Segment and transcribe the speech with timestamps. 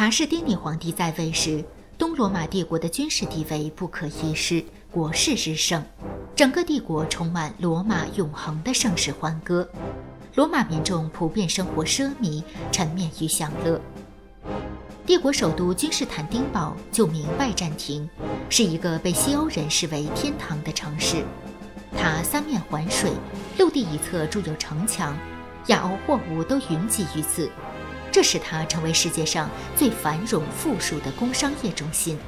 [0.00, 1.62] 查士丁尼皇帝在位时，
[1.98, 5.84] 东罗马帝国的军事地位不可一世，国势日盛，
[6.34, 9.68] 整个帝国充满罗马永恒的盛世欢歌。
[10.36, 12.42] 罗马民众普遍生活奢靡，
[12.72, 13.78] 沉湎于享乐。
[15.04, 18.08] 帝国首都君士坦丁堡就名拜占庭，
[18.48, 21.22] 是一个被西欧人视为天堂的城市。
[21.94, 23.12] 它三面环水，
[23.58, 25.14] 陆地一侧筑有城墙，
[25.66, 27.50] 亚欧货物都云集于此，
[28.12, 32.18] 这使它成为世界上最繁荣富庶的工商业中心。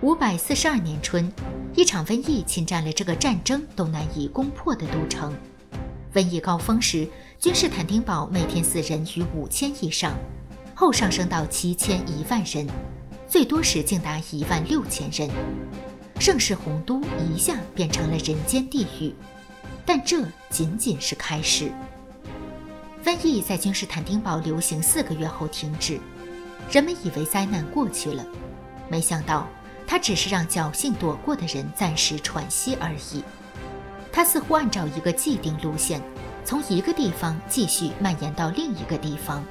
[0.00, 1.32] 五百四十二年春，
[1.74, 5.34] 一场瘟疫侵占了这个战争都难以攻破的都城。
[6.14, 10.14] 瘟疫高峰时，君士坦丁堡每天死人逾五千以上。
[10.74, 12.64] 后上升到七千一万人，
[13.26, 15.28] 最多时竟达一万六千人。
[16.20, 19.12] 盛世洪都一下变成了人间地狱，
[19.84, 21.72] 但这仅仅是开始。
[23.08, 25.98] 瘟疫在君士坦丁堡流行四个月后停止，
[26.70, 28.22] 人们以为灾难过去了，
[28.86, 29.48] 没想到
[29.86, 33.24] 它只是让侥幸躲过的人暂时喘息而已。
[34.12, 36.02] 它似乎按照一个既定路线，
[36.44, 39.42] 从一个地方继续蔓延到另一个地方。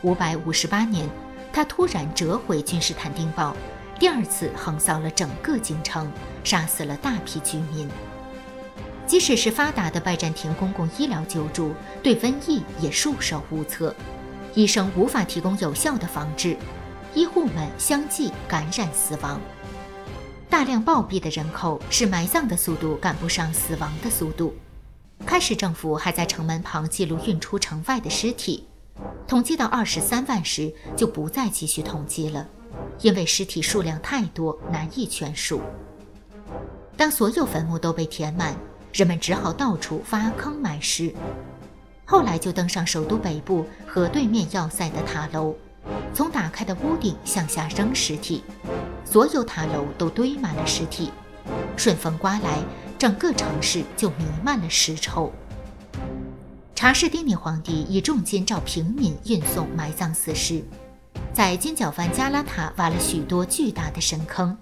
[0.00, 1.06] 五百五十八年，
[1.52, 3.54] 他突然折回君士坦丁堡，
[3.98, 6.10] 第二次横扫了整个京城，
[6.42, 7.90] 杀死了大批居民。
[9.06, 13.94] 即使是发达的拜占庭公共医疗救助，对瘟疫也束手无策，
[14.54, 16.56] 医生无法提供有效的防治，
[17.14, 19.40] 医护们相继感染死亡。
[20.48, 24.54] 大量暴毙的人口使埋葬的速度赶不上死亡的速度。
[25.26, 28.66] 开始，政府还在城门旁记录运出城外的尸体。
[29.26, 32.46] 统计到二十三万时，就不再继续统计了，
[33.00, 35.60] 因为尸体数量太多，难以全数。
[36.96, 38.56] 当所有坟墓都被填满，
[38.94, 41.12] 人们只好到处挖坑埋尸。
[42.04, 45.56] 后来就登上首都北部和对面要塞的塔楼，
[46.14, 48.44] 从打开的屋顶向下扔尸体，
[49.04, 51.10] 所有塔楼都堆满了尸体。
[51.76, 52.62] 顺风刮来，
[52.96, 55.32] 整个城市就弥漫了尸臭。
[56.72, 60.62] 查士丁尼皇帝以重金召平民运送埋葬死尸，
[61.32, 64.56] 在金角湾加拉塔挖了许多巨大的深坑，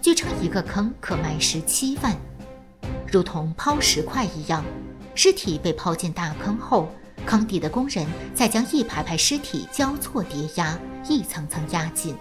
[0.00, 2.14] 据称一个坑可埋尸七万，
[3.16, 4.62] 如同抛石块一样。
[5.14, 6.90] 尸体被抛进大坑后，
[7.24, 10.78] 坑底的工人再将一排排尸体交错叠压，
[11.08, 12.14] 一层层压紧。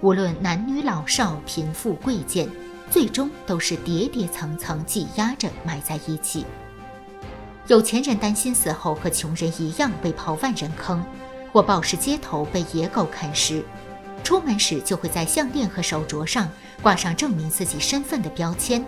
[0.00, 2.48] 无论男女老少、贫富贵贱，
[2.90, 6.46] 最终都是叠叠层层挤压着埋在一起。
[7.66, 11.04] 有钱人担心死后和穷人一样被抛万人坑，
[11.52, 13.62] 或暴尸街头被野狗啃食，
[14.24, 16.48] 出门时就会在项链和手镯上
[16.80, 18.82] 挂上证明自己身份的标签，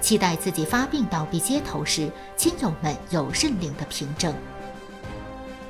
[0.00, 4.34] 期待自己发病倒闭街头时，亲友们有认领的凭证。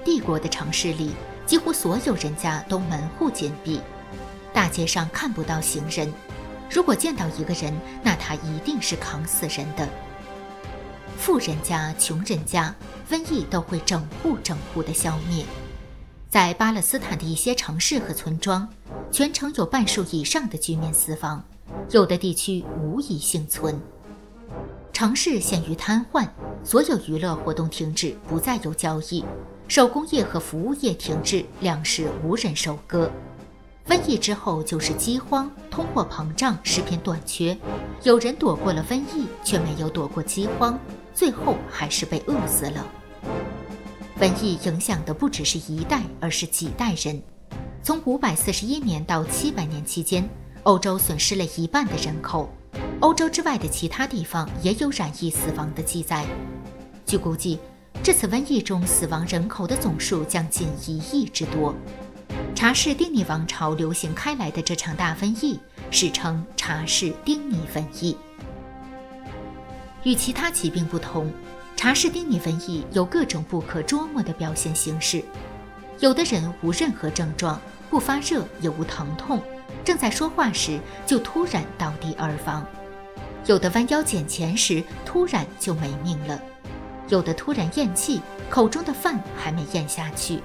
[0.05, 1.13] 帝国的城市里，
[1.47, 3.81] 几乎所有人家都门户紧闭，
[4.53, 6.13] 大街上看不到行人，
[6.71, 9.89] 如果见到一个人，那他一定是扛死人的。
[11.17, 12.75] 富人家、穷人家，
[13.11, 15.45] 瘟疫都会整户整户的消灭。
[16.31, 18.69] 在巴勒斯坦的一些城市和村庄，
[19.11, 21.43] 全城有半数以上的居民死亡，
[21.91, 23.81] 有的地区无一幸存。
[24.99, 26.27] 城市陷于瘫痪，
[26.65, 29.25] 所有娱乐活动停止，不再有交易，
[29.69, 33.09] 手工业和服务业停滞，粮食无人收割。
[33.87, 37.57] 瘟疫之后就是饥荒、通货膨胀、食品短缺。
[38.03, 40.77] 有人躲过了瘟疫，却没有躲过饥荒。
[41.15, 42.85] 最后还是被饿死了。
[44.19, 47.23] 瘟疫影响的不只是一代，而是几代人。
[47.85, 50.29] 从五百四十一年到七百年期间，
[50.65, 52.53] 欧洲损失了一半的人口。
[53.01, 56.27] 欧洲之外的其他地方也有染疫死亡的记载。
[57.07, 57.61] 据估计，
[58.03, 61.73] 这次瘟疫中死亡人口的总数将近一亿之多。
[62.57, 65.61] 查士丁尼王朝流行开来的这场大瘟疫，
[65.93, 68.17] 史称查士丁尼瘟疫。
[70.03, 71.33] 与其他疾病不同，
[71.77, 75.23] 查士丁尼瘟疫有各种不可捉摸的表现形式。
[76.01, 79.41] 有的人无任何症状，不发热也无疼痛，
[79.85, 82.63] 正在说话时就突然倒地而亡；
[83.47, 86.39] 有的弯腰捡钱时突然就没命了；
[87.09, 88.21] 有的突然咽气，
[88.51, 90.39] 口中的饭还没咽下去；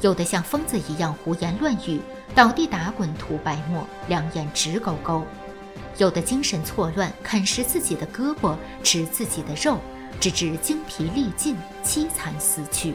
[0.00, 2.00] 有的像疯子一样胡言乱语，
[2.34, 5.22] 倒地打滚吐白沫，两眼直勾勾。
[5.98, 9.78] 有的精神错乱，啃食自己的胳膊，吃自己的肉，
[10.20, 12.92] 直至精疲力尽，凄惨死去；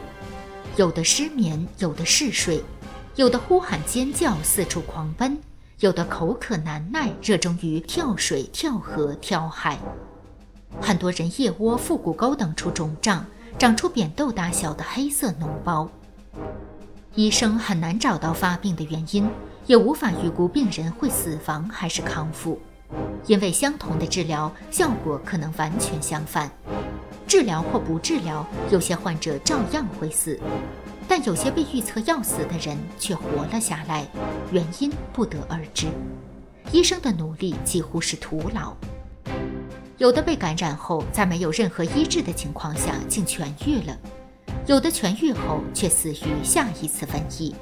[0.76, 2.62] 有的失眠，有的嗜睡，
[3.16, 5.36] 有的呼喊尖叫，四处狂奔；
[5.82, 9.76] 有的口渴难耐，热衷于跳水、跳河、跳海。
[10.80, 13.26] 很多人腋窝、腹股沟等处肿胀，
[13.58, 15.90] 长出扁豆大小的黑色脓包。
[17.16, 19.28] 医生很难找到发病的原因，
[19.66, 22.60] 也无法预估病人会死亡还是康复，
[23.26, 26.48] 因为相同的治疗效果可能完全相反。
[27.26, 30.38] 治疗或不治疗，有些患者照样会死，
[31.14, 34.02] 但有些被预测要死的人却活了下来，
[34.50, 35.88] 原因不得而知。
[36.72, 38.74] 医生的努力几乎是徒劳。
[39.98, 43.94] 有的被感染后，在没有任何医治的情况下竟痊愈了；
[44.66, 47.54] 有的痊愈后却死于下一次瘟疫。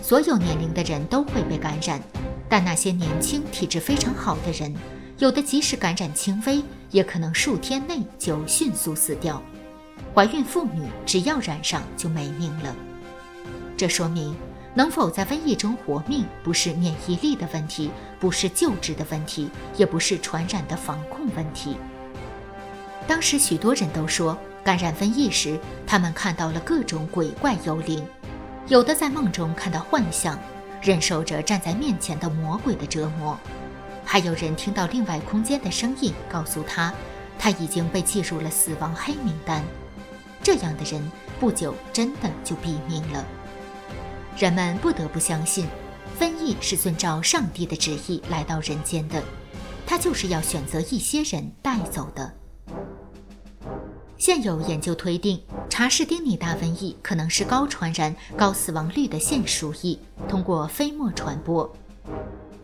[0.00, 2.00] 所有年龄的人都会被感染，
[2.48, 4.72] 但那些年轻、体质非常好的人，
[5.18, 6.62] 有的即使感染轻微。
[6.92, 9.42] 也可能数天内就迅速死掉。
[10.14, 12.74] 怀孕妇女只要染上就没命了。
[13.76, 14.36] 这说明
[14.74, 21.76] 能否在瘟疫中活命，不是免疫力的问题，不是救治的问题，也不是传染的防控问题。
[23.06, 28.06] 当时许多人都说，感染瘟疫时，他们看到了各种鬼怪幽灵，
[28.68, 30.38] 有的在梦中看到幻象，
[30.80, 33.36] 忍受着站在面前的魔鬼的折磨。
[34.04, 36.92] 还有人听到另外空间的声音，告诉他，
[37.38, 39.64] 他已经被记入了死亡黑名单。
[40.42, 41.02] 这样的人
[41.38, 43.24] 不久真的就毙命了。
[44.38, 45.66] 人们不得不相信，
[46.18, 49.22] 瘟疫是遵照上帝的旨意来到人间的，
[49.86, 52.32] 他就是要选择一些人带走的。
[54.16, 59.98] 现有研究推定，查士丁尼大瘟疫可能是高传染、高死亡率的现鼠疫，
[60.28, 61.70] 通过飞沫传播。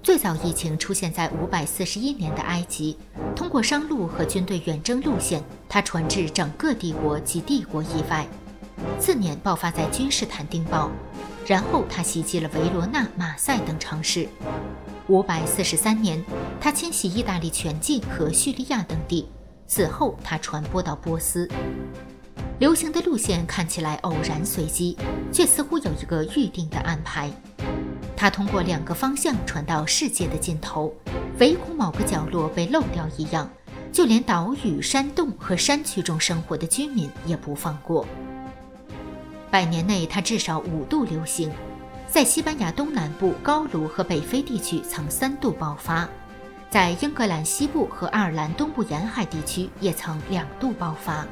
[0.02, 2.96] 最早疫情出现在五百四十一年的埃及，
[3.36, 8.26] 通过商路和军队远征路线，他传至整个帝国及帝国以外。
[8.98, 10.90] 次年爆发在君士坦丁堡，
[11.46, 14.26] 然后他袭击了维罗纳、马赛等城市。
[15.08, 16.24] 五百四十三年，
[16.58, 19.28] 他侵袭意大利全境和叙利亚等地。
[19.66, 21.48] 此后，他传播到波斯。
[22.58, 24.96] 流行的路线看起来偶然随机，
[25.30, 27.30] 却似乎有一个预定的安排。
[28.16, 30.92] 它通过两个方向传到世界的尽头，
[31.38, 33.48] 唯恐某个角落被漏掉一样，
[33.92, 38.06] 就连岛屿、山洞和山区中生活的居民也不放过。
[39.50, 41.52] 百年内，它至少五度流行，
[42.08, 46.08] 在西班牙东南部、高卢和北非地区曾三度爆发，
[46.70, 51.26] 在英格兰西部和爱尔兰东部沿海地区也曾两度爆发。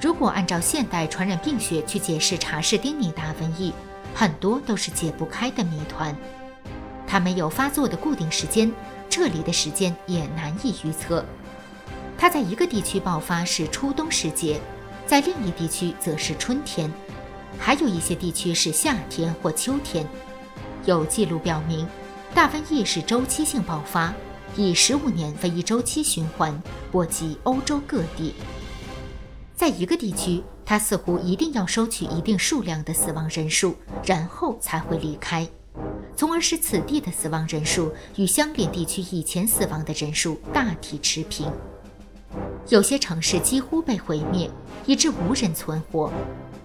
[0.00, 3.72] 如果按照现代传染病学去解释查士丁尼大瘟疫，
[4.14, 6.16] 很多都是解不开的谜团，
[7.06, 8.70] 它没有发作的固定时间，
[9.08, 11.24] 这里的时间也难以预测。
[12.18, 14.60] 它在一个地区爆发是初冬时节，
[15.06, 16.92] 在另一地区则是春天，
[17.58, 20.06] 还有一些地区是夏天或秋天。
[20.84, 21.86] 有记录表明，
[22.34, 24.12] 大瘟疫是周期性爆发，
[24.56, 28.34] 以十五年为一周期循环，波及欧洲各地。
[29.56, 30.42] 在一个地区，
[30.72, 33.76] 他似乎一定要收取一定数量的死亡人数，
[34.06, 35.46] 然后才会离开，
[36.16, 41.46] 从而使此地的死亡人数与相邻地区以前死亡的人数大体持平。
[42.70, 44.50] 有些城市几乎被毁灭，
[44.86, 46.10] 以致无人存活。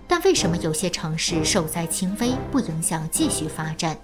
[0.08, 3.98] 但为什么有些城市受灾轻微，不影响继续发展？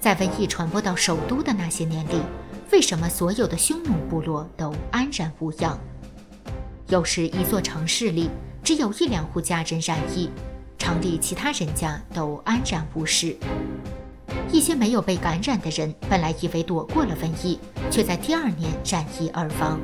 [0.00, 2.20] 在瘟疫传播到首都的那些年里，
[2.72, 5.78] 为什么所有的匈奴部落都安然无恙？
[6.88, 8.28] 有时，一座城市里
[8.64, 10.30] 只有一两户家人染疫，
[10.78, 13.36] 城里其他人家都安然无事。
[14.52, 17.58] 一些没有被感染的人本来以为躲过了瘟疫，
[17.90, 19.80] 却在第二年染疫而亡。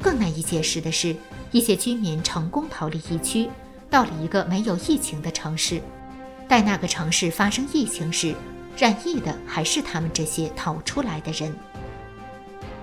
[0.00, 1.16] 更难以解释的是，
[1.50, 3.48] 一些居民成功逃离疫区，
[3.90, 5.80] 到了一个没有疫情的城市。
[6.48, 8.34] 待那个城市发生疫情时，
[8.76, 11.52] 染疫的还是他们这些逃出来的人。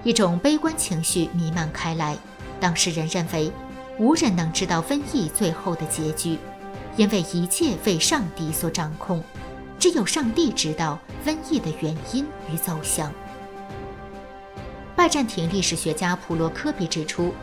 [0.03, 2.17] 一种悲观情绪弥漫开来。
[2.59, 3.51] 当事人认为，
[3.99, 6.37] 无人能知道瘟疫最后的结局，
[6.95, 9.21] 因为一切为上帝所掌控，
[9.77, 13.13] 只有上帝知道瘟疫的原因与走向。
[14.95, 17.33] 拜占庭历史学家普罗科比指出，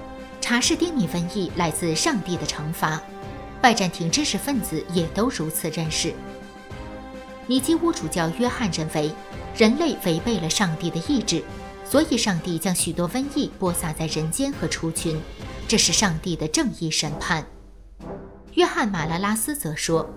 [0.40, 2.98] 查士丁尼瘟疫来自上帝的惩罚，
[3.60, 6.14] 拜占庭知识分子也都如此认识。
[7.46, 9.12] 尼基乌主教约翰认为，
[9.54, 11.44] 人类违背了上帝的意志。
[11.88, 15.16] 所以，上帝将许多瘟疫播撒在人间和畜群，
[15.68, 17.44] 这是上帝的正义审判。
[18.54, 20.08] 约翰·马拉拉斯则说：“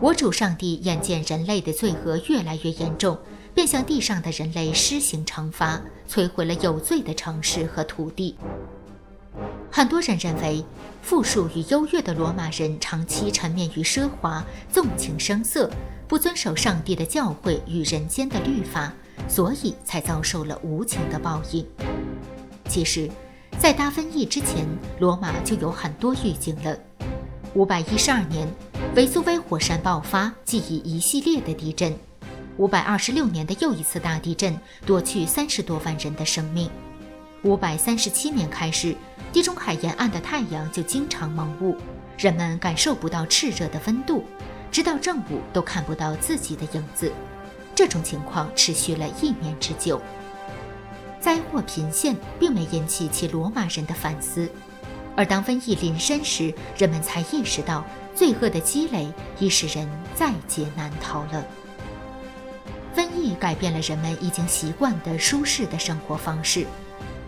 [0.00, 3.18] 我主上帝眼见人类的罪恶越来越严重，
[3.54, 8.36] 便向地上的人类施行惩罚，摧毁了有罪的城市和土地。”
[9.70, 10.64] 很多人认为，
[11.02, 15.70] 富庶与优越的罗马人长期沉湎于奢华、纵情声色，
[16.08, 18.92] 不遵守上帝的教诲与人间的律法。
[19.28, 21.64] 所以才遭受了无情的报应。
[22.66, 23.08] 其实，
[23.60, 24.66] 在大瘟疫之前，
[25.00, 26.74] 罗马就有很多预警了。
[27.52, 28.48] 五百一十二年，
[28.96, 31.94] 维苏威火山爆发，即以一系列的地震。
[32.56, 36.70] 五百二十六年的又一次大地震夺去三十多万人的生命。
[37.42, 38.96] 五百三十七年开始，
[39.30, 41.76] 地中海沿岸的太阳就经常蒙雾，
[42.16, 44.24] 人们感受不到炽热的温度，
[44.72, 47.12] 直到正午都看不到自己的影子。
[47.74, 50.00] 这种情况持续了一年之久。
[51.20, 54.48] 灾祸频现，并没引起其罗马人的反思，
[55.14, 57.84] 而当瘟疫临身时，人们才意识到
[58.14, 59.06] 罪恶的积累
[59.38, 61.44] 已使人在劫难逃了。
[62.96, 66.66] 瘟疫改变了人们已经习惯的舒适的生活方式，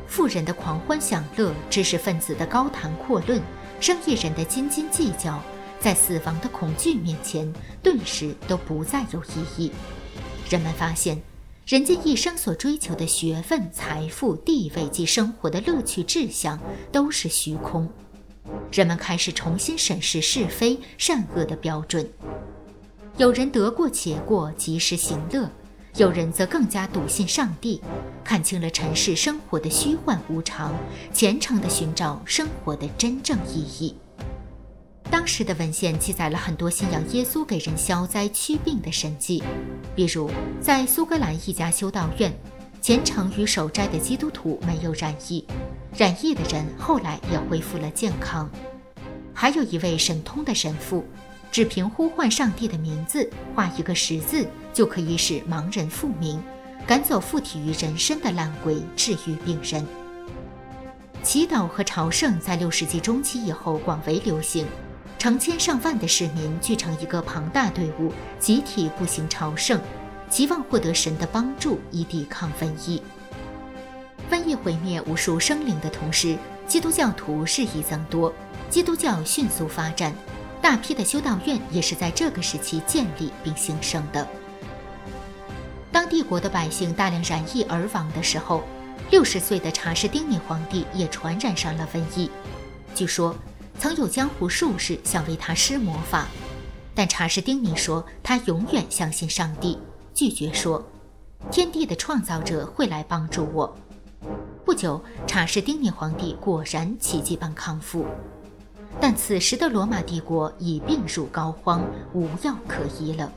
[0.06, 3.42] 富人的狂欢享乐，知识分子的高谈阔论，
[3.78, 5.38] 生意人的斤斤计较，
[5.78, 9.70] 在死亡的恐惧面前，顿时都不再有意义。
[10.48, 11.31] 人们发现。
[11.64, 16.58] 人家一生所追求的学问、财富、地位及生活的乐趣志向
[16.90, 17.88] 都是虚空。
[18.72, 22.08] 人们开始重新审视是非善恶的标准。
[23.16, 25.48] 有人得过且过，及时行乐；
[25.96, 27.80] 有人则更加笃信上帝，
[28.24, 30.74] 看清了尘世生活的虚幻无常，
[31.12, 33.94] 虔诚地寻找生活的真正意义。
[35.12, 39.44] 当时的文献记载了很多信仰耶稣给人消灾驱病的神迹，
[39.94, 42.32] 比如在苏格兰一家修道院，
[42.80, 45.46] 虔诚与守斋的基督徒没有染疫，
[45.94, 48.50] 染疫的人后来也恢复了健康。
[49.34, 51.04] 还有一位神通的神父，
[51.50, 56.42] 只凭呼唤上帝的名字，画一个十字，就可以使盲人复明，
[56.86, 59.86] 赶走附体于人身的烂鬼，治愈病人。
[61.22, 64.66] 祈祷和朝圣在六世纪中期以后广为流行。
[65.22, 69.80] 成千上万的市民聚成一个庞大队伍，集体步行朝圣，
[70.28, 73.00] 期望获得神的帮助以抵抗瘟疫。
[74.28, 76.36] 瘟疫毁灭无数生灵的同时，
[76.66, 78.34] 基督教徒日益增多，
[78.68, 80.12] 基督教迅速发展，
[80.60, 84.26] 大批的修道院也是在这个时期建立并兴盛的。
[85.92, 88.64] 当帝国的百姓大量染疫而亡的时候，
[89.12, 92.28] 六十岁的查士丁尼皇帝也传染上了瘟疫。
[92.92, 93.32] 据说。
[93.82, 96.28] 曾有江湖术士想为他施魔法，
[96.94, 99.76] 但查士丁尼说他永远相信上帝，
[100.14, 100.80] 拒绝说
[101.50, 103.76] 天地的创造者会来帮助我。
[104.64, 108.06] 不久，查士丁尼皇帝果然奇迹般康复，
[109.00, 111.80] 但此时的罗马帝国已病入膏肓，
[112.14, 113.32] 无药可医了。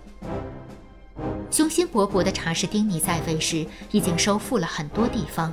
[1.49, 5.51] 雄心勃勃的查士丁尼在位时，已经收复了很多地方，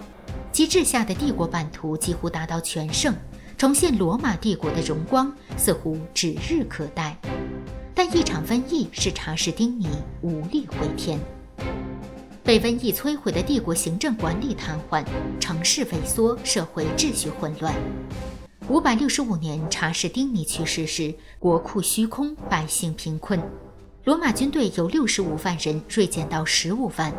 [0.53, 3.15] 其治下的帝国版图几乎达到全盛。
[3.63, 7.17] 重现罗马帝国的荣光似乎指日可待，
[7.95, 9.87] 但一场瘟疫使查士丁尼
[10.21, 11.17] 无力回天。
[12.43, 15.05] 被瘟疫摧毁的帝国行政管理瘫痪，
[15.39, 17.73] 城市萎缩，社会秩序混乱。
[18.67, 23.41] 五百六十五年，查士丁尼去世时，国库虚空，百姓贫困。
[24.03, 27.15] 罗马军队由六十五万人锐减到十五万。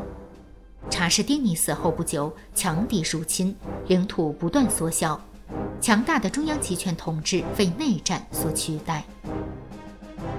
[0.89, 3.55] 查士丁尼死后不久，强敌入侵，
[3.87, 5.17] 领土不断缩小。
[5.81, 9.03] 强大的中央集权统治为内战所取代。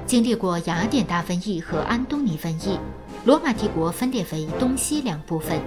[0.06, 2.78] 经历过雅典大瘟疫和安东尼瘟疫，
[3.24, 5.60] 罗马帝国分裂为东西两部分。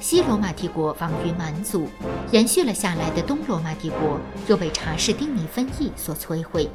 [0.00, 1.88] 西罗马帝国亡于蛮族，
[2.32, 6.68] 延续了下来的东罗马帝国又被查士丁尼瘟疫所摧毁。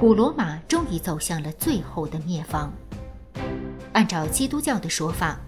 [0.00, 2.72] 古罗马终于走向了最后的灭亡。
[3.92, 5.38] 按照基督教的说法。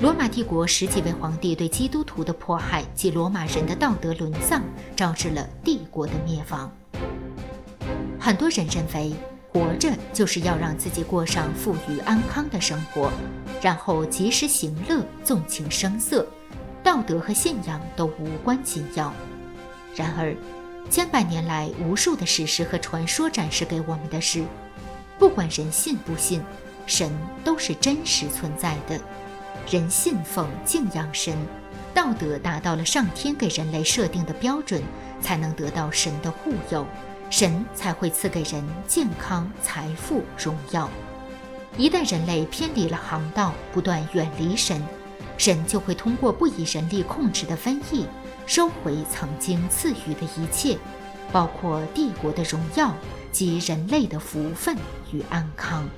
[0.00, 4.62] 罗马帝国十几位皇帝对基督徒的迫害及罗马人的道德沦丧，
[4.96, 6.72] 导致了帝国的灭亡。
[8.18, 9.12] 很多人认为，
[9.52, 13.12] 活着就是要让自己过上富裕安康的生活，
[13.60, 16.26] 然后及时行乐，纵情声色，
[16.82, 19.12] 道德和信仰都无关紧要。
[19.94, 20.34] 然而，
[20.88, 24.42] 千百年来，无数的史诗和传说展示给我们的是，
[25.18, 26.40] 不管人信不信，
[26.86, 27.12] 神
[27.44, 28.98] 都是真实存在的。
[29.70, 31.32] 人信奉敬仰神，
[31.94, 34.82] 道德达到了上天给人类设定的标准，
[35.20, 36.84] 才能得到神的护佑，
[37.30, 40.90] 神才会赐给人健康、财富、荣耀。
[41.76, 44.82] 一旦人类偏离了航道，不断远离神，
[45.38, 48.06] 神就会通过不以人力控制的瘟疫，
[48.46, 50.76] 收回曾经赐予的一切，
[51.30, 52.92] 包括帝国的荣耀
[53.30, 54.76] 及人类的福分
[55.12, 55.88] 与安康。